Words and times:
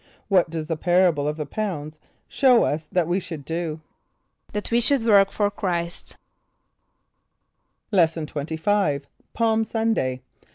= 0.17 0.27
What 0.29 0.49
does 0.49 0.65
the 0.65 0.77
parable 0.77 1.27
of 1.27 1.37
the 1.37 1.45
Pounds 1.45 2.01
show 2.27 2.63
us 2.63 2.87
that 2.91 3.05
we 3.07 3.19
should 3.19 3.45
do? 3.45 3.81
=That 4.51 4.71
we 4.71 4.81
should 4.81 5.03
work 5.03 5.29
for 5.31 5.51
Chr[=i]st.= 5.51 6.15
Lesson 7.91 8.25
XXV. 8.25 9.03
Palm 9.33 9.63
Sunday. 9.63 10.21